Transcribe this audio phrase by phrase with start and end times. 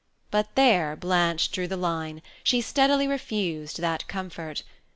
[0.31, 4.63] But there Blanche drew her line, she steadily refused that comfort.